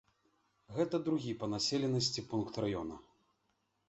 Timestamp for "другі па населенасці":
1.09-2.21